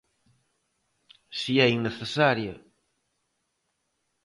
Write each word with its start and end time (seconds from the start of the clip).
¡Se 1.39 1.53
é 1.65 1.67
innecesaria! 1.77 2.55